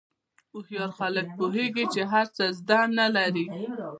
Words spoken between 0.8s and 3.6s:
خلک پوهېږي چې هر څه زده نه لري.